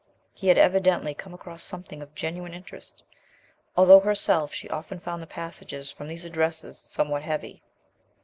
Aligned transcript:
He 0.33 0.47
had 0.47 0.57
evidently 0.57 1.13
come 1.13 1.31
across 1.31 1.61
something 1.61 2.01
of 2.01 2.15
genuine 2.15 2.55
interest, 2.55 3.03
although 3.77 3.99
herself 3.99 4.51
she 4.51 4.67
often 4.67 4.99
found 4.99 5.21
the 5.21 5.27
passages 5.27 5.91
from 5.91 6.07
these 6.07 6.25
"Addresses" 6.25 6.79
somewhat 6.79 7.21
heavy. 7.21 7.61